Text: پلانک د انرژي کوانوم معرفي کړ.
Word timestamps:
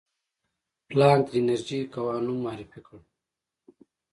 پلانک 0.87 1.23
د 1.31 1.33
انرژي 1.41 1.79
کوانوم 1.93 2.37
معرفي 2.45 2.79
کړ. 2.87 2.99